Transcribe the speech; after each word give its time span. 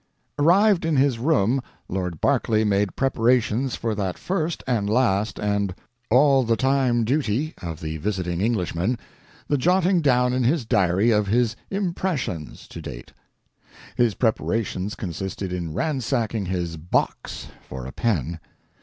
Arrived 0.39 0.83
in 0.83 0.95
his 0.95 1.19
room 1.19 1.61
Lord 1.87 2.19
Berkeley 2.19 2.63
made 2.63 2.95
preparations 2.95 3.75
for 3.75 3.93
that 3.93 4.17
first 4.17 4.63
and 4.65 4.89
last 4.89 5.39
and 5.39 5.75
all 6.09 6.41
the 6.43 6.55
time 6.57 7.03
duty 7.05 7.53
of 7.61 7.81
the 7.81 7.97
visiting 7.97 8.41
Englishman—the 8.41 9.57
jotting 9.59 10.01
down 10.01 10.33
in 10.33 10.43
his 10.43 10.65
diary 10.65 11.11
of 11.11 11.27
his 11.27 11.55
"impressions" 11.69 12.67
to 12.69 12.81
date. 12.81 13.13
His 13.95 14.15
preparations 14.15 14.95
consisted 14.95 15.53
in 15.53 15.71
ransacking 15.75 16.47
his 16.47 16.77
"box" 16.77 17.49
for 17.61 17.85
a 17.85 17.91
pen. 17.91 18.39